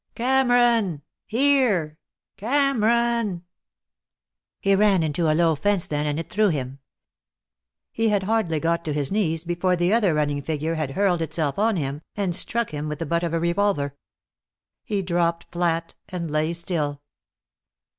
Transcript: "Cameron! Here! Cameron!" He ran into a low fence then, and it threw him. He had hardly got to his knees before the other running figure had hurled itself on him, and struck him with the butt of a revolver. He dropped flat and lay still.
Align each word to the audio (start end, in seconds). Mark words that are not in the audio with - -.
"Cameron! 0.15 1.03
Here! 1.27 1.99
Cameron!" 2.35 3.43
He 4.59 4.73
ran 4.73 5.03
into 5.03 5.29
a 5.29 5.35
low 5.37 5.53
fence 5.53 5.85
then, 5.85 6.07
and 6.07 6.19
it 6.19 6.27
threw 6.27 6.47
him. 6.49 6.79
He 7.91 8.09
had 8.09 8.23
hardly 8.23 8.59
got 8.59 8.83
to 8.85 8.93
his 8.93 9.11
knees 9.11 9.43
before 9.45 9.75
the 9.75 9.93
other 9.93 10.15
running 10.15 10.41
figure 10.41 10.73
had 10.73 10.93
hurled 10.93 11.21
itself 11.21 11.59
on 11.59 11.75
him, 11.77 12.01
and 12.15 12.35
struck 12.35 12.71
him 12.71 12.89
with 12.89 12.97
the 12.97 13.05
butt 13.05 13.21
of 13.23 13.31
a 13.35 13.39
revolver. 13.39 13.95
He 14.83 15.03
dropped 15.03 15.51
flat 15.51 15.93
and 16.09 16.31
lay 16.31 16.53
still. 16.53 17.03